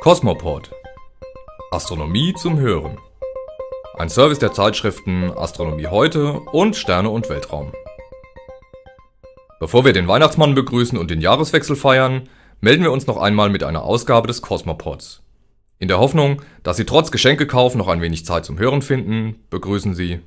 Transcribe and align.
Cosmopod 0.00 0.70
Astronomie 1.70 2.32
zum 2.32 2.58
Hören. 2.58 2.96
Ein 3.98 4.08
Service 4.08 4.38
der 4.38 4.54
Zeitschriften 4.54 5.30
Astronomie 5.30 5.88
heute 5.88 6.40
und 6.40 6.74
Sterne 6.74 7.10
und 7.10 7.28
Weltraum. 7.28 7.70
Bevor 9.58 9.84
wir 9.84 9.92
den 9.92 10.08
Weihnachtsmann 10.08 10.54
begrüßen 10.54 10.96
und 10.96 11.10
den 11.10 11.20
Jahreswechsel 11.20 11.76
feiern, 11.76 12.30
melden 12.62 12.82
wir 12.82 12.92
uns 12.92 13.06
noch 13.06 13.18
einmal 13.18 13.50
mit 13.50 13.62
einer 13.62 13.82
Ausgabe 13.82 14.26
des 14.26 14.40
Cosmopods. 14.40 15.22
In 15.78 15.88
der 15.88 15.98
Hoffnung, 15.98 16.40
dass 16.62 16.78
Sie 16.78 16.86
trotz 16.86 17.10
Geschenkekauf 17.10 17.74
noch 17.74 17.88
ein 17.88 18.00
wenig 18.00 18.24
Zeit 18.24 18.46
zum 18.46 18.58
Hören 18.58 18.80
finden, 18.80 19.44
begrüßen 19.50 19.94
Sie 19.94 20.20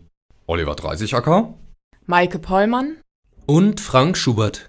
Oliver 0.46 0.76
Dreisigacker, 0.76 1.56
Maike 2.06 2.38
Pollmann 2.38 2.98
und 3.48 3.80
Frank 3.80 4.18
Schubert. 4.18 4.68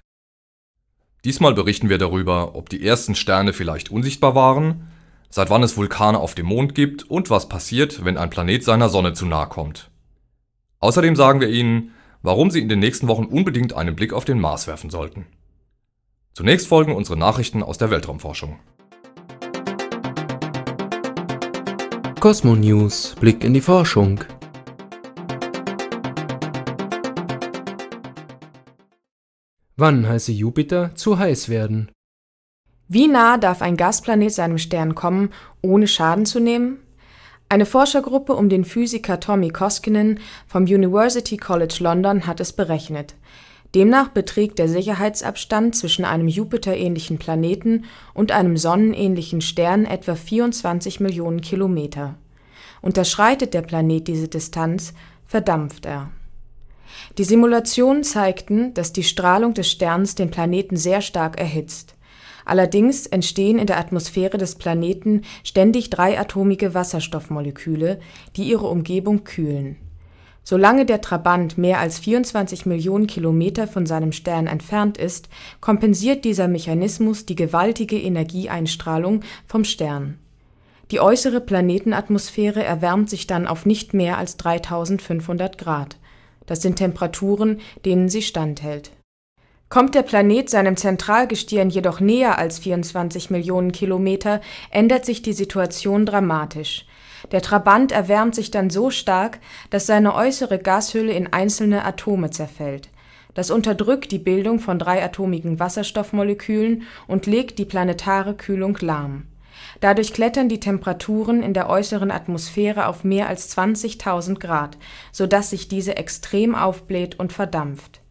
Diesmal 1.25 1.53
berichten 1.53 1.89
wir 1.89 1.99
darüber, 1.99 2.55
ob 2.55 2.69
die 2.69 2.83
ersten 2.83 3.13
Sterne 3.13 3.53
vielleicht 3.53 3.91
unsichtbar 3.91 4.33
waren, 4.33 4.87
seit 5.29 5.49
wann 5.49 5.63
es 5.63 5.77
Vulkane 5.77 6.19
auf 6.19 6.35
dem 6.35 6.45
Mond 6.45 6.75
gibt 6.75 7.03
und 7.03 7.29
was 7.29 7.49
passiert, 7.49 8.05
wenn 8.05 8.17
ein 8.17 8.29
Planet 8.29 8.63
seiner 8.63 8.89
Sonne 8.89 9.13
zu 9.13 9.25
nahe 9.25 9.47
kommt. 9.47 9.89
Außerdem 10.79 11.15
sagen 11.15 11.41
wir 11.41 11.49
Ihnen, 11.49 11.91
warum 12.21 12.51
Sie 12.51 12.61
in 12.61 12.69
den 12.69 12.79
nächsten 12.79 13.07
Wochen 13.07 13.25
unbedingt 13.25 13.73
einen 13.73 13.95
Blick 13.95 14.13
auf 14.13 14.25
den 14.25 14.39
Mars 14.39 14.67
werfen 14.67 14.89
sollten. 14.89 15.25
Zunächst 16.33 16.67
folgen 16.67 16.93
unsere 16.93 17.17
Nachrichten 17.17 17.63
aus 17.63 17.77
der 17.77 17.91
Weltraumforschung. 17.91 18.59
Cosmo 22.19 22.55
News 22.55 23.15
Blick 23.19 23.43
in 23.43 23.53
die 23.53 23.61
Forschung. 23.61 24.23
Wann 29.77 30.07
heiße 30.07 30.31
Jupiter 30.31 30.95
zu 30.95 31.19
heiß 31.19 31.49
werden? 31.49 31.91
Wie 32.87 33.07
nah 33.07 33.37
darf 33.37 33.61
ein 33.61 33.77
Gasplanet 33.77 34.33
seinem 34.33 34.57
Stern 34.57 34.93
kommen, 34.95 35.29
ohne 35.61 35.87
Schaden 35.87 36.25
zu 36.25 36.39
nehmen? 36.39 36.79
Eine 37.49 37.65
Forschergruppe 37.65 38.33
um 38.33 38.49
den 38.49 38.65
Physiker 38.65 39.19
Tommy 39.19 39.49
Koskinen 39.49 40.19
vom 40.47 40.63
University 40.63 41.37
College 41.37 41.77
London 41.79 42.27
hat 42.27 42.39
es 42.39 42.53
berechnet. 42.53 43.15
Demnach 43.73 44.09
beträgt 44.09 44.59
der 44.59 44.69
Sicherheitsabstand 44.69 45.75
zwischen 45.75 46.05
einem 46.05 46.27
Jupiter-ähnlichen 46.27 47.17
Planeten 47.17 47.85
und 48.13 48.31
einem 48.31 48.55
sonnenähnlichen 48.55 49.41
Stern 49.41 49.85
etwa 49.85 50.15
24 50.15 50.99
Millionen 50.99 51.41
Kilometer. 51.41 52.15
Unterschreitet 52.81 53.53
der 53.53 53.63
Planet 53.63 54.07
diese 54.07 54.27
Distanz, 54.27 54.93
verdampft 55.25 55.85
er 55.85 56.09
die 57.17 57.23
Simulationen 57.23 58.03
zeigten, 58.03 58.73
dass 58.73 58.93
die 58.93 59.03
Strahlung 59.03 59.53
des 59.53 59.69
Sterns 59.69 60.15
den 60.15 60.31
Planeten 60.31 60.77
sehr 60.77 61.01
stark 61.01 61.39
erhitzt. 61.39 61.94
Allerdings 62.45 63.05
entstehen 63.07 63.59
in 63.59 63.67
der 63.67 63.79
Atmosphäre 63.79 64.37
des 64.37 64.55
Planeten 64.55 65.23
ständig 65.43 65.89
dreiatomige 65.89 66.73
Wasserstoffmoleküle, 66.73 67.99
die 68.35 68.43
ihre 68.43 68.67
Umgebung 68.67 69.23
kühlen. 69.23 69.77
Solange 70.43 70.85
der 70.85 71.01
Trabant 71.01 71.57
mehr 71.57 71.79
als 71.79 71.97
24 71.97 72.67
Millionen 72.67 73.07
Kilometer 73.07 73.67
von 73.67 73.87
seinem 73.87 74.11
Stern 74.11 74.45
entfernt 74.45 74.97
ist, 74.97 75.27
kompensiert 75.59 76.23
dieser 76.23 76.47
Mechanismus 76.47 77.25
die 77.25 77.35
gewaltige 77.35 77.99
Energieeinstrahlung 77.99 79.21
vom 79.47 79.63
Stern. 79.63 80.19
Die 80.91 80.99
äußere 80.99 81.41
Planetenatmosphäre 81.41 82.63
erwärmt 82.63 83.09
sich 83.09 83.25
dann 83.25 83.47
auf 83.47 83.65
nicht 83.65 83.95
mehr 83.95 84.19
als 84.19 84.37
3500 84.37 85.57
Grad 85.57 85.97
das 86.45 86.61
sind 86.61 86.77
Temperaturen, 86.77 87.59
denen 87.85 88.09
sie 88.09 88.21
standhält. 88.21 88.91
Kommt 89.69 89.95
der 89.95 90.03
Planet 90.03 90.49
seinem 90.49 90.77
Zentralgestirn 90.77 91.69
jedoch 91.69 91.99
näher 91.99 92.37
als 92.37 92.59
24 92.59 93.29
Millionen 93.29 93.71
Kilometer, 93.71 94.41
ändert 94.69 95.05
sich 95.05 95.21
die 95.21 95.33
Situation 95.33 96.05
dramatisch. 96.05 96.85
Der 97.31 97.41
Trabant 97.41 97.91
erwärmt 97.91 98.35
sich 98.35 98.51
dann 98.51 98.69
so 98.69 98.91
stark, 98.91 99.39
dass 99.71 99.87
seine 99.87 100.13
äußere 100.13 100.59
Gashülle 100.59 101.11
in 101.11 101.33
einzelne 101.33 101.83
Atome 101.83 102.29
zerfällt. 102.29 102.89
Das 103.33 103.51
unterdrückt 103.51 104.11
die 104.11 104.19
Bildung 104.19 104.59
von 104.59 104.79
dreiatomigen 104.79 105.59
Wasserstoffmolekülen 105.59 106.83
und 107.07 107.25
legt 107.25 107.57
die 107.59 107.65
planetare 107.65 108.35
Kühlung 108.35 108.77
lahm 108.79 109.27
Dadurch 109.81 110.13
klettern 110.13 110.49
die 110.49 110.59
Temperaturen 110.59 111.43
in 111.43 111.53
der 111.53 111.69
äußeren 111.69 112.11
Atmosphäre 112.11 112.87
auf 112.87 113.03
mehr 113.03 113.27
als 113.27 113.55
20.000 113.57 114.39
Grad, 114.39 114.77
so 115.11 115.27
dass 115.27 115.49
sich 115.49 115.67
diese 115.67 115.97
extrem 115.97 116.55
aufbläht 116.55 117.19
und 117.19 117.33
verdampft. 117.33 118.01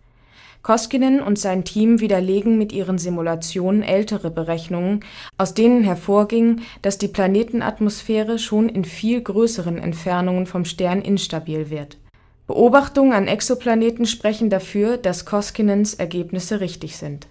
Koskinen 0.65 1.21
und 1.21 1.39
sein 1.39 1.63
Team 1.63 2.01
widerlegen 2.01 2.59
mit 2.59 2.73
ihren 2.73 2.99
Simulationen 2.99 3.83
ältere 3.83 4.31
Berechnungen, 4.31 5.05
aus 5.39 5.55
denen 5.55 5.85
hervorging, 5.85 6.63
dass 6.81 6.99
die 6.99 7.07
Planetenatmosphäre 7.07 8.39
schon 8.39 8.71
in 8.71 8.85
viel 8.85 9.21
größeren 9.21 9.79
Entfernungen 9.79 10.47
vom 10.47 10.65
Stern 10.65 11.03
instabil 11.03 11.71
wird. 11.71 11.99
Beobachtungen 12.47 13.13
an 13.13 13.29
Exoplaneten 13.29 14.07
sprechen 14.07 14.51
dafür, 14.51 14.97
dass 14.97 15.27
Koskinens 15.27 15.95
Ergebnisse 15.95 16.61
richtig 16.61 16.97
sind 16.97 17.29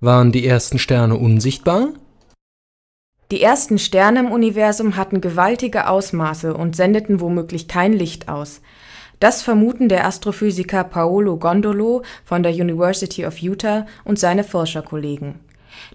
Waren 0.00 0.32
die 0.32 0.46
ersten 0.46 0.78
Sterne 0.78 1.16
unsichtbar? 1.16 1.94
Die 3.34 3.42
ersten 3.42 3.80
Sterne 3.80 4.20
im 4.20 4.30
Universum 4.30 4.94
hatten 4.94 5.20
gewaltige 5.20 5.88
Ausmaße 5.88 6.54
und 6.54 6.76
sendeten 6.76 7.20
womöglich 7.20 7.66
kein 7.66 7.92
Licht 7.92 8.28
aus. 8.28 8.60
Das 9.18 9.42
vermuten 9.42 9.88
der 9.88 10.06
Astrophysiker 10.06 10.84
Paolo 10.84 11.36
Gondolo 11.36 12.04
von 12.24 12.44
der 12.44 12.52
University 12.52 13.26
of 13.26 13.38
Utah 13.38 13.86
und 14.04 14.20
seine 14.20 14.44
Forscherkollegen. 14.44 15.40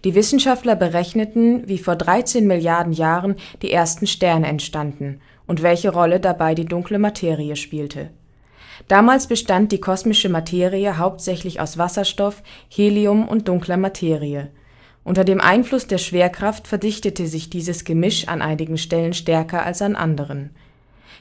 Die 0.04 0.16
Wissenschaftler 0.16 0.76
berechneten, 0.76 1.66
wie 1.66 1.78
vor 1.78 1.96
13 1.96 2.46
Milliarden 2.46 2.92
Jahren 2.92 3.38
die 3.62 3.72
ersten 3.72 4.06
Sterne 4.06 4.48
entstanden 4.48 5.22
und 5.48 5.64
welche 5.64 5.94
Rolle 5.94 6.20
dabei 6.20 6.56
die 6.56 6.66
dunkle 6.66 7.00
Materie 7.00 7.56
spielte 7.56 8.10
Damals 8.90 9.28
bestand 9.28 9.72
die 9.72 9.80
kosmische 9.80 10.28
Materie 10.28 10.98
hauptsächlich 10.98 11.62
aus 11.62 11.78
Wasserstoff, 11.78 12.44
Helium 12.70 13.28
und 13.30 13.48
dunkler 13.48 13.78
Materie. 13.78 14.50
Unter 15.04 15.24
dem 15.24 15.42
Einfluss 15.42 15.88
der 15.88 15.98
Schwerkraft 15.98 16.68
verdichtete 16.68 17.28
sich 17.28 17.50
dieses 17.50 17.84
Gemisch 17.84 18.28
an 18.28 18.42
einigen 18.42 18.78
Stellen 18.78 19.14
stärker 19.14 19.66
als 19.66 19.82
an 19.82 19.96
anderen. 19.96 20.52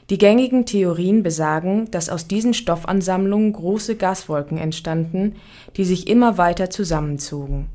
Die 0.09 0.17
gängigen 0.17 0.65
Theorien 0.65 1.23
besagen, 1.23 1.89
dass 1.91 2.09
aus 2.09 2.27
diesen 2.27 2.53
Stoffansammlungen 2.53 3.53
große 3.53 3.95
Gaswolken 3.95 4.57
entstanden, 4.57 5.35
die 5.77 5.85
sich 5.85 6.07
immer 6.07 6.37
weiter 6.37 6.69
zusammenzogen. 6.69 7.67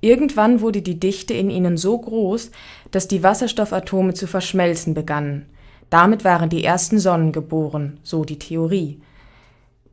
Irgendwann 0.00 0.60
wurde 0.60 0.82
die 0.82 0.98
Dichte 0.98 1.34
in 1.34 1.50
ihnen 1.50 1.76
so 1.76 1.96
groß, 1.96 2.50
dass 2.90 3.06
die 3.06 3.22
Wasserstoffatome 3.22 4.14
zu 4.14 4.26
verschmelzen 4.26 4.94
begannen 4.94 5.46
damit 5.92 6.24
waren 6.24 6.48
die 6.48 6.64
ersten 6.64 6.98
Sonnen 6.98 7.32
geboren, 7.32 7.98
so 8.02 8.24
die 8.24 8.38
Theorie. 8.38 8.98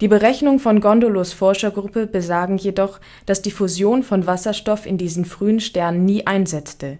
Die 0.01 0.07
Berechnungen 0.07 0.59
von 0.59 0.79
Gondolos 0.79 1.33
Forschergruppe 1.33 2.07
besagen 2.07 2.57
jedoch, 2.57 2.99
dass 3.25 3.41
die 3.41 3.51
Fusion 3.51 4.03
von 4.03 4.25
Wasserstoff 4.25 4.85
in 4.85 4.97
diesen 4.97 5.25
frühen 5.25 5.59
Sternen 5.59 6.05
nie 6.05 6.25
einsetzte. 6.25 6.97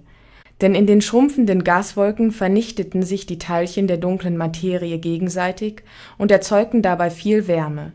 Denn 0.62 0.76
in 0.76 0.86
den 0.86 1.02
schrumpfenden 1.02 1.64
Gaswolken 1.64 2.32
vernichteten 2.32 3.04
sich 3.04 3.26
die 3.26 3.40
Teilchen 3.40 3.88
der 3.88 3.98
dunklen 3.98 4.36
Materie 4.36 4.98
gegenseitig 4.98 5.84
und 6.18 6.32
erzeugten 6.32 6.82
dabei 6.82 7.10
viel 7.10 7.48
Wärme. 7.48 7.94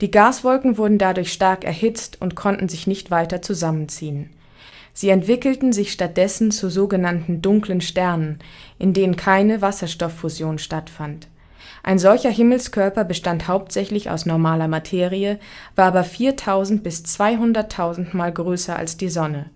Die 0.00 0.10
Gaswolken 0.10 0.78
wurden 0.78 0.96
dadurch 0.96 1.32
stark 1.32 1.64
erhitzt 1.64 2.22
und 2.22 2.34
konnten 2.34 2.68
sich 2.68 2.86
nicht 2.86 3.10
weiter 3.10 3.42
zusammenziehen 3.42 4.30
Sie 4.94 5.08
entwickelten 5.08 5.72
sich 5.72 5.92
stattdessen 5.92 6.50
zu 6.50 6.68
sogenannten 6.68 7.40
dunklen 7.40 7.80
Sternen, 7.80 8.38
in 8.78 8.92
denen 8.92 9.16
keine 9.16 9.62
Wasserstofffusion 9.62 10.58
stattfand. 10.58 11.28
Ein 11.82 11.98
solcher 11.98 12.30
Himmelskörper 12.30 13.04
bestand 13.04 13.48
hauptsächlich 13.48 14.08
aus 14.10 14.26
normaler 14.26 14.68
Materie, 14.68 15.38
war 15.74 15.86
aber 15.86 16.04
4000 16.04 16.82
bis 16.82 17.02
200.000 17.02 18.16
Mal 18.16 18.32
größer 18.32 18.76
als 18.76 18.96
die 18.96 19.08
Sonne. 19.08 19.50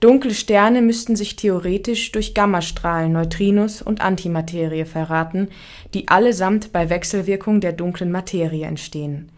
Dunkle 0.00 0.34
Sterne 0.34 0.80
müssten 0.80 1.16
sich 1.16 1.36
theoretisch 1.36 2.12
durch 2.12 2.34
Gammastrahlen, 2.34 3.12
Neutrinos 3.12 3.82
und 3.82 4.00
Antimaterie 4.00 4.84
verraten, 4.84 5.48
die 5.92 6.08
allesamt 6.08 6.72
bei 6.72 6.88
Wechselwirkung 6.88 7.60
der 7.60 7.72
dunklen 7.72 8.10
Materie 8.10 8.66
entstehen 8.66 9.30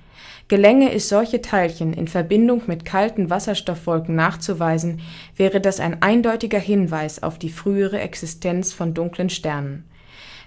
Gelänge 0.52 0.93
es 0.93 1.08
solche 1.08 1.40
Teilchen 1.40 1.94
in 1.94 2.08
Verbindung 2.08 2.64
mit 2.66 2.84
kalten 2.84 3.31
Wasserstoffwolken 3.31 4.14
nachzuweisen, 4.14 5.00
wäre 5.34 5.62
das 5.62 5.81
ein 5.81 6.02
eindeutiger 6.02 6.58
Hinweis 6.58 7.22
auf 7.22 7.38
die 7.38 7.49
frühere 7.49 8.00
Existenz 8.00 8.72
von 8.72 8.93
dunklen 8.93 9.31
Sternen. 9.31 9.84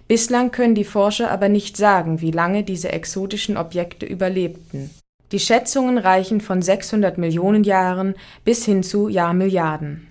Bislang 0.08 0.52
können 0.52 0.76
die 0.76 0.84
Forscher 0.84 1.32
aber 1.32 1.50
nicht 1.50 1.78
sagen, 1.78 2.22
wie 2.22 2.30
lange 2.30 2.64
diese 2.64 2.92
exotischen 2.92 3.58
Objekte 3.58 4.06
überlebten. 4.06 4.92
Die 5.32 5.40
Schätzungen 5.40 5.98
reichen 5.98 6.42
von 6.42 6.62
600 6.62 7.18
Millionen 7.18 7.64
Jahren 7.64 8.14
bis 8.44 8.66
hin 8.66 8.84
zu 8.84 9.10
Jahrmilliarden 9.10 10.08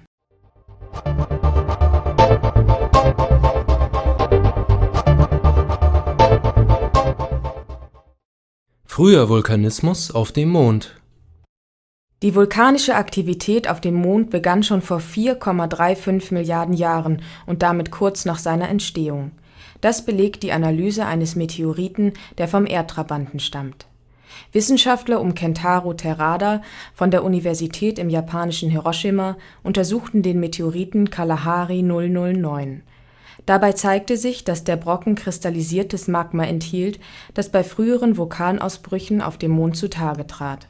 Früher 8.84 9.28
Vulkanismus 9.28 10.12
auf 10.12 10.32
dem 10.32 10.50
Mond. 10.50 11.00
Die 12.22 12.34
vulkanische 12.34 12.96
Aktivität 12.96 13.68
auf 13.68 13.80
dem 13.80 13.94
Mond 13.94 14.30
begann 14.30 14.62
schon 14.64 14.82
vor 14.82 14.98
4,35 14.98 16.32
Milliarden 16.34 16.74
Jahren 16.74 17.22
und 17.46 17.62
damit 17.62 17.90
kurz 17.92 18.24
nach 18.24 18.38
seiner 18.38 18.68
Entstehung. 18.68 19.32
Das 19.84 20.06
belegt 20.06 20.42
die 20.42 20.52
Analyse 20.52 21.04
eines 21.04 21.36
Meteoriten, 21.36 22.14
der 22.38 22.48
vom 22.48 22.64
Erdtrabanten 22.66 23.38
stammt. 23.38 23.84
Wissenschaftler 24.50 25.20
um 25.20 25.34
Kentaro 25.34 25.92
Terada 25.92 26.62
von 26.94 27.10
der 27.10 27.22
Universität 27.22 27.98
im 27.98 28.08
japanischen 28.08 28.70
Hiroshima 28.70 29.36
untersuchten 29.62 30.22
den 30.22 30.40
Meteoriten 30.40 31.10
Kalahari 31.10 31.82
009. 31.82 32.82
Dabei 33.44 33.72
zeigte 33.72 34.16
sich, 34.16 34.42
dass 34.42 34.64
der 34.64 34.76
Brocken 34.76 35.16
kristallisiertes 35.16 36.08
Magma 36.08 36.44
enthielt, 36.44 36.98
das 37.34 37.50
bei 37.50 37.62
früheren 37.62 38.16
Vulkanausbrüchen 38.16 39.20
auf 39.20 39.36
dem 39.36 39.50
Mond 39.50 39.76
zutage 39.76 40.26
trat. 40.26 40.66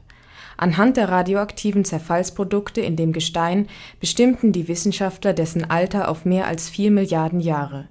Anhand 0.56 0.96
der 0.96 1.08
radioaktiven 1.08 1.84
Zerfallsprodukte 1.84 2.81
in 2.81 2.96
dem 2.96 3.12
Gestein 3.12 3.69
bestimmten 4.00 4.50
die 4.50 4.66
Wissenschaftler 4.66 5.34
dessen 5.34 5.70
Alter 5.70 6.08
auf 6.08 6.25
mehr 6.25 6.49
als 6.49 6.69
vier 6.69 6.90
Milliarden 6.90 7.38
Jahre. 7.38 7.87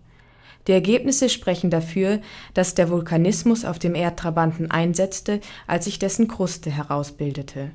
Die 0.67 0.71
Ergebnisse 0.71 1.29
sprechen 1.29 1.69
dafür, 1.69 2.19
dass 2.53 2.75
der 2.75 2.89
Vulkanismus 2.89 3.65
auf 3.65 3.79
dem 3.79 3.95
Erdtrabanten 3.95 4.71
einsetzte, 4.71 5.41
als 5.67 5.85
sich 5.85 5.99
dessen 5.99 6.27
Kruste 6.27 6.71
herausbildete. 6.71 7.71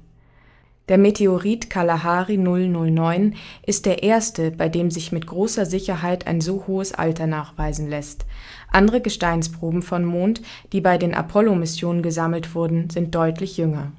Der 0.89 0.97
Meteorit 0.97 1.69
Kalahari 1.69 2.39
009 2.39 3.35
ist 3.67 3.85
der 3.85 4.03
erste, 4.03 4.51
bei 4.51 4.71
dem 4.71 4.91
sich 4.91 5.13
mit 5.13 5.27
großer 5.27 5.67
Sicherheit 5.67 6.27
ein 6.27 6.41
so 6.41 6.65
hohes 6.67 6.95
Alter 6.95 7.27
nachweisen 7.27 7.91
lässt. 7.91 8.25
Andere 8.73 9.03
Gesteinsproben 9.03 9.83
von 9.83 10.07
Mond, 10.07 10.41
die 10.73 10.81
bei 10.81 10.97
den 10.97 11.13
Apollo-Missionen 11.13 12.03
gesammelt 12.03 12.55
wurden, 12.55 12.89
sind 12.89 13.15
deutlich 13.15 13.59
jünger. 13.59 13.93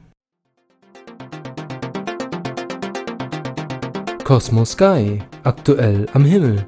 Cosmos 4.24 4.72
Sky, 4.72 5.20
aktuell 5.44 6.08
am 6.14 6.26
Himmel. 6.26 6.66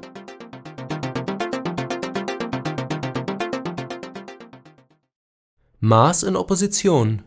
Mars 5.84 6.22
in 6.22 6.36
Opposition. 6.36 7.24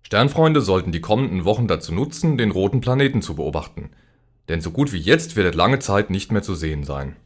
Sternfreunde 0.00 0.62
sollten 0.62 0.90
die 0.90 1.02
kommenden 1.02 1.44
Wochen 1.44 1.68
dazu 1.68 1.92
nutzen, 1.92 2.38
den 2.38 2.50
roten 2.50 2.80
Planeten 2.80 3.20
zu 3.20 3.34
beobachten, 3.34 3.90
denn 4.48 4.62
so 4.62 4.70
gut 4.70 4.90
wie 4.94 5.00
jetzt 5.00 5.36
wird 5.36 5.44
er 5.44 5.54
lange 5.54 5.80
Zeit 5.80 6.08
nicht 6.08 6.32
mehr 6.32 6.40
zu 6.40 6.54
sehen 6.54 6.82
sein. 6.82 7.16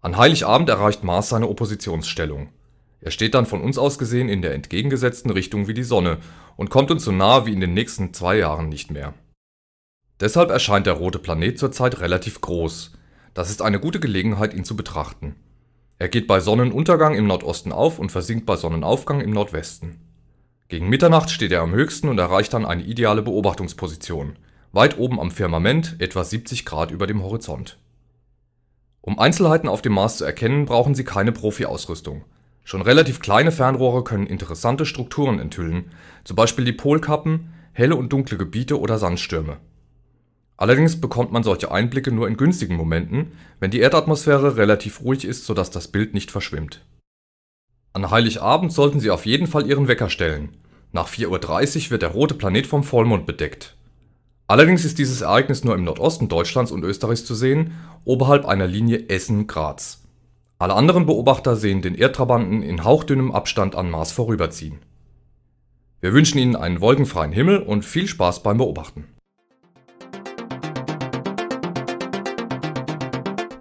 An 0.00 0.16
Heiligabend 0.16 0.68
erreicht 0.68 1.02
Mars 1.02 1.28
seine 1.28 1.48
Oppositionsstellung. 1.48 2.50
Er 3.00 3.10
steht 3.10 3.34
dann 3.34 3.46
von 3.46 3.62
uns 3.62 3.78
aus 3.78 3.98
gesehen 3.98 4.28
in 4.28 4.42
der 4.42 4.54
entgegengesetzten 4.54 5.32
Richtung 5.32 5.66
wie 5.66 5.74
die 5.74 5.82
Sonne 5.82 6.18
und 6.56 6.70
kommt 6.70 6.92
uns 6.92 7.02
so 7.02 7.10
nahe 7.10 7.46
wie 7.46 7.52
in 7.52 7.60
den 7.60 7.74
nächsten 7.74 8.14
zwei 8.14 8.38
Jahren 8.38 8.68
nicht 8.68 8.92
mehr. 8.92 9.14
Deshalb 10.20 10.50
erscheint 10.50 10.86
der 10.86 10.94
rote 10.94 11.18
Planet 11.18 11.58
zurzeit 11.58 11.98
relativ 11.98 12.40
groß. 12.40 12.92
Das 13.34 13.50
ist 13.50 13.60
eine 13.60 13.80
gute 13.80 13.98
Gelegenheit, 13.98 14.54
ihn 14.54 14.62
zu 14.62 14.76
betrachten. 14.76 15.34
Er 16.00 16.08
geht 16.08 16.26
bei 16.26 16.40
Sonnenuntergang 16.40 17.14
im 17.14 17.26
Nordosten 17.26 17.72
auf 17.72 17.98
und 17.98 18.10
versinkt 18.10 18.46
bei 18.46 18.56
Sonnenaufgang 18.56 19.20
im 19.20 19.32
Nordwesten. 19.32 20.00
Gegen 20.68 20.88
Mitternacht 20.88 21.28
steht 21.28 21.52
er 21.52 21.60
am 21.60 21.74
höchsten 21.74 22.08
und 22.08 22.18
erreicht 22.18 22.54
dann 22.54 22.64
eine 22.64 22.84
ideale 22.84 23.20
Beobachtungsposition, 23.20 24.36
weit 24.72 24.96
oben 24.96 25.20
am 25.20 25.30
Firmament, 25.30 25.96
etwa 25.98 26.24
70 26.24 26.64
Grad 26.64 26.90
über 26.90 27.06
dem 27.06 27.22
Horizont. 27.22 27.76
Um 29.02 29.18
Einzelheiten 29.18 29.68
auf 29.68 29.82
dem 29.82 29.92
Mars 29.92 30.16
zu 30.16 30.24
erkennen, 30.24 30.64
brauchen 30.64 30.94
Sie 30.94 31.04
keine 31.04 31.32
Profi-Ausrüstung. 31.32 32.24
Schon 32.64 32.80
relativ 32.80 33.20
kleine 33.20 33.52
Fernrohre 33.52 34.02
können 34.02 34.26
interessante 34.26 34.86
Strukturen 34.86 35.38
enthüllen, 35.38 35.90
zum 36.24 36.34
Beispiel 36.34 36.64
die 36.64 36.72
Polkappen, 36.72 37.52
helle 37.74 37.96
und 37.96 38.10
dunkle 38.10 38.38
Gebiete 38.38 38.80
oder 38.80 38.96
Sandstürme. 38.96 39.58
Allerdings 40.60 41.00
bekommt 41.00 41.32
man 41.32 41.42
solche 41.42 41.72
Einblicke 41.72 42.12
nur 42.12 42.28
in 42.28 42.36
günstigen 42.36 42.76
Momenten, 42.76 43.32
wenn 43.60 43.70
die 43.70 43.80
Erdatmosphäre 43.80 44.58
relativ 44.58 45.00
ruhig 45.00 45.24
ist, 45.24 45.46
sodass 45.46 45.70
das 45.70 45.88
Bild 45.88 46.12
nicht 46.12 46.30
verschwimmt. 46.30 46.84
An 47.94 48.10
Heiligabend 48.10 48.70
sollten 48.70 49.00
Sie 49.00 49.10
auf 49.10 49.24
jeden 49.24 49.46
Fall 49.46 49.66
Ihren 49.66 49.88
Wecker 49.88 50.10
stellen. 50.10 50.50
Nach 50.92 51.08
4:30 51.08 51.86
Uhr 51.86 51.90
wird 51.92 52.02
der 52.02 52.10
rote 52.10 52.34
Planet 52.34 52.66
vom 52.66 52.84
Vollmond 52.84 53.24
bedeckt. 53.24 53.74
Allerdings 54.48 54.84
ist 54.84 54.98
dieses 54.98 55.22
Ereignis 55.22 55.64
nur 55.64 55.74
im 55.74 55.84
Nordosten 55.84 56.28
Deutschlands 56.28 56.72
und 56.72 56.84
Österreichs 56.84 57.24
zu 57.24 57.34
sehen, 57.34 57.72
oberhalb 58.04 58.44
einer 58.44 58.66
Linie 58.66 59.08
Essen-Graz. 59.08 60.02
Alle 60.58 60.74
anderen 60.74 61.06
Beobachter 61.06 61.56
sehen 61.56 61.80
den 61.80 61.94
Erdtrabanten 61.94 62.62
in 62.62 62.84
hauchdünnem 62.84 63.32
Abstand 63.32 63.76
an 63.76 63.90
Mars 63.90 64.12
vorüberziehen. 64.12 64.80
Wir 66.02 66.12
wünschen 66.12 66.36
Ihnen 66.36 66.54
einen 66.54 66.82
wolkenfreien 66.82 67.32
Himmel 67.32 67.62
und 67.62 67.82
viel 67.82 68.06
Spaß 68.06 68.42
beim 68.42 68.58
Beobachten. 68.58 69.06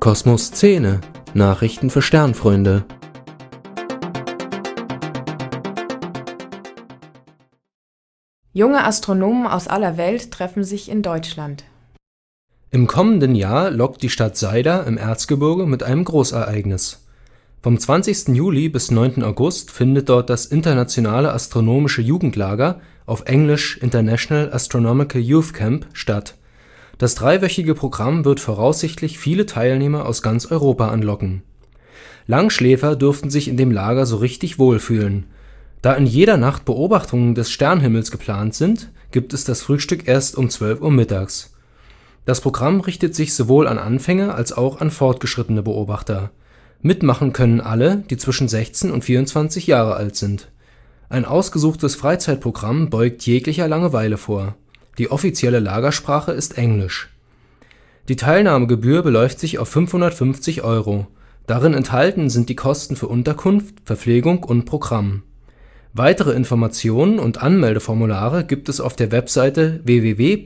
Kosmos 0.10 0.48
Szene. 0.48 1.02
Nachrichten 1.36 1.92
für 1.92 2.02
Sternfreunde. 2.02 2.84
Junge 8.52 8.86
Astronomen 8.86 9.46
aus 9.46 9.68
aller 9.68 9.98
Welt 9.98 10.32
treffen 10.32 10.64
sich 10.64 10.90
in 10.90 11.04
Deutschland. 11.04 11.64
Im 12.72 12.88
kommenden 12.88 13.36
Jahr 13.36 13.70
lockt 13.70 14.02
die 14.02 14.10
Stadt 14.10 14.36
Seida 14.36 14.82
im 14.82 14.98
Erzgebirge 14.98 15.68
mit 15.68 15.84
einem 15.84 16.06
Großereignis. 16.06 17.06
Vom 17.62 17.78
20. 17.78 18.30
Juli 18.30 18.68
bis 18.70 18.90
9. 18.90 19.22
August 19.22 19.70
findet 19.70 20.10
dort 20.10 20.32
das 20.32 20.48
Internationale 20.48 21.32
Astronomische 21.32 22.02
Jugendlager 22.02 22.82
auf 23.06 23.26
Englisch 23.28 23.78
International 23.78 24.52
Astronomical 24.52 25.22
Youth 25.22 25.54
Camp 25.54 25.86
statt. 25.94 26.34
Das 27.00 27.16
dreiwöchige 27.16 27.74
Programm 27.74 28.24
wird 28.26 28.40
voraussichtlich 28.40 29.18
viele 29.18 29.48
Teilnehmer 29.48 30.06
aus 30.06 30.22
ganz 30.22 30.46
Europa 30.46 30.90
anlocken. 30.90 31.42
Langschläfer 32.28 32.96
dürften 32.96 33.32
sich 33.32 33.48
in 33.48 33.58
dem 33.58 33.72
Lager 33.72 34.06
so 34.06 34.18
richtig 34.18 34.60
wohlfühlen 34.60 35.26
da 35.82 35.94
in 35.94 36.06
jeder 36.06 36.38
Nacht 36.38 36.66
Beobachtungen 36.66 37.36
des 37.36 37.52
Sternhimmels 37.52 38.12
geplant 38.12 38.54
sind, 38.54 38.92
gibt 39.12 39.34
es 39.34 39.46
das 39.46 39.62
Frühstück 39.62 40.08
erst 40.08 40.36
um 40.36 40.50
12 40.50 40.82
Uhr 40.82 40.92
mittags. 40.92 41.54
Das 42.26 42.42
Programm 42.42 42.82
richtet 42.82 43.16
sich 43.16 43.34
sowohl 43.34 43.66
an 43.66 43.78
Anfänger 43.78 44.36
als 44.36 44.52
auch 44.52 44.82
an 44.82 44.92
fortgeschrittene 44.92 45.64
Beobachter. 45.64 46.32
Mitmachen 46.82 47.34
können 47.34 47.62
alle, 47.62 48.04
die 48.10 48.18
zwischen 48.18 48.48
16 48.48 48.92
und 48.92 49.04
24 49.04 49.68
Jahre 49.68 49.96
alt 49.96 50.16
sind. 50.16 50.50
Ein 51.08 51.26
ausgesuchtes 51.26 51.96
Freizeitprogramm 51.96 52.90
beugt 52.90 53.24
jeglicher 53.24 53.68
Langeweile 53.68 54.18
vor. 54.18 54.56
Die 55.00 55.10
offizielle 55.10 55.60
Lagersprache 55.60 56.34
ist 56.34 56.58
Englisch. 56.58 57.10
Die 58.08 58.16
Teilnahmegebühr 58.16 59.02
beläuft 59.02 59.40
sich 59.40 59.58
auf 59.58 59.70
550 59.70 60.64
Euro. 60.64 61.08
Darin 61.48 61.74
enthalten 61.74 62.30
sind 62.30 62.50
die 62.50 62.56
Kosten 62.56 62.96
für 62.96 63.08
Unterkunft, 63.08 63.76
Verpflegung 63.84 64.44
und 64.44 64.66
Programm 64.66 65.24
Weitere 65.94 66.34
Informationen 66.34 67.18
und 67.18 67.42
Anmeldeformulare 67.42 68.46
gibt 68.46 68.70
es 68.70 68.80
auf 68.80 68.96
der 68.96 69.12
Webseite 69.12 69.80
www.iayc.org. 69.86 70.46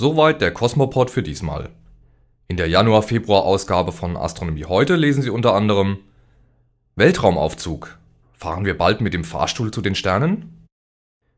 Soweit 0.00 0.40
der 0.40 0.50
Cosmopod 0.50 1.10
für 1.10 1.22
diesmal. 1.22 1.68
In 2.48 2.56
der 2.56 2.68
Januar-Februar-Ausgabe 2.68 3.92
von 3.92 4.16
Astronomie 4.16 4.64
heute 4.64 4.96
lesen 4.96 5.20
Sie 5.20 5.28
unter 5.28 5.52
anderem 5.52 5.98
Weltraumaufzug. 6.96 7.98
Fahren 8.32 8.64
wir 8.64 8.78
bald 8.78 9.02
mit 9.02 9.12
dem 9.12 9.24
Fahrstuhl 9.24 9.70
zu 9.70 9.82
den 9.82 9.94
Sternen? 9.94 10.66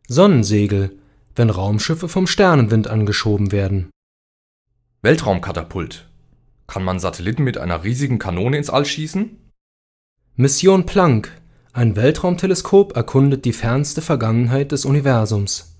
Sonnensegel, 0.06 0.96
wenn 1.34 1.50
Raumschiffe 1.50 2.08
vom 2.08 2.28
Sternenwind 2.28 2.86
angeschoben 2.86 3.50
werden. 3.50 3.90
Weltraumkatapult. 5.00 6.08
Kann 6.68 6.84
man 6.84 7.00
Satelliten 7.00 7.42
mit 7.42 7.58
einer 7.58 7.82
riesigen 7.82 8.20
Kanone 8.20 8.58
ins 8.58 8.70
All 8.70 8.84
schießen? 8.84 9.40
Mission 10.36 10.86
Planck. 10.86 11.32
Ein 11.72 11.96
Weltraumteleskop 11.96 12.94
erkundet 12.94 13.44
die 13.44 13.54
fernste 13.54 14.02
Vergangenheit 14.02 14.70
des 14.70 14.84
Universums. 14.84 15.71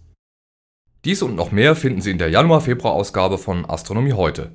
Dies 1.05 1.21
und 1.23 1.35
noch 1.35 1.51
mehr 1.51 1.75
finden 1.75 2.01
Sie 2.01 2.13
in 2.13 2.19
der 2.19 2.31
Januar-Februar-Ausgabe 2.31 3.37
von 3.37 3.69
Astronomie 3.69 4.13
heute. 4.13 4.53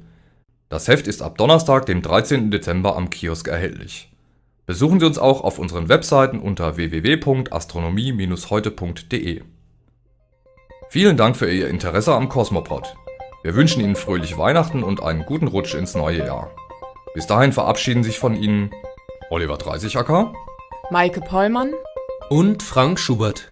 Das 0.69 0.87
Heft 0.87 1.05
ist 1.07 1.21
ab 1.21 1.37
Donnerstag, 1.37 1.85
dem 1.85 2.01
13. 2.01 2.51
Dezember 2.51 2.95
am 2.95 3.09
Kiosk 3.09 3.49
erhältlich. 3.49 4.09
Besuchen 4.65 5.01
Sie 5.01 5.05
uns 5.05 5.17
auch 5.17 5.41
auf 5.41 5.59
unseren 5.59 5.89
Webseiten 5.89 6.39
unter 6.39 6.77
www.astronomie-heute.de. 6.77 9.41
Vielen 10.89 11.17
Dank 11.17 11.35
für 11.35 11.51
Ihr 11.51 11.67
Interesse 11.67 12.15
am 12.15 12.29
Cosmopod. 12.29 12.95
Wir 13.43 13.55
wünschen 13.55 13.83
Ihnen 13.83 13.97
fröhliche 13.97 14.37
Weihnachten 14.37 14.83
und 14.83 15.03
einen 15.03 15.25
guten 15.25 15.47
Rutsch 15.47 15.75
ins 15.75 15.95
neue 15.95 16.25
Jahr. 16.25 16.51
Bis 17.13 17.27
dahin 17.27 17.51
verabschieden 17.51 18.03
sich 18.03 18.19
von 18.19 18.35
Ihnen 18.35 18.71
Oliver 19.29 19.57
Dreisichacker, 19.57 20.31
Maike 20.91 21.19
Pollmann 21.19 21.73
und 22.29 22.63
Frank 22.63 22.99
Schubert. 22.99 23.51